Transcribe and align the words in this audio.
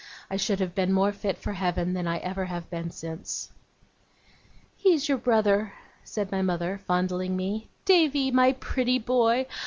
I 0.31 0.35
should 0.35 0.59
have 0.61 0.73
been 0.73 0.91
more 0.91 1.11
fit 1.11 1.37
for 1.37 1.53
Heaven 1.53 1.93
than 1.93 2.07
I 2.07 2.17
ever 2.17 2.45
have 2.45 2.71
been 2.71 2.89
since. 2.89 3.51
'He 4.75 4.93
is 4.93 5.07
your 5.07 5.19
brother,' 5.19 5.73
said 6.03 6.31
my 6.31 6.41
mother, 6.41 6.79
fondling 6.79 7.37
me. 7.37 7.69
'Davy, 7.85 8.31
my 8.31 8.53
pretty 8.53 8.97
boy! 8.97 9.45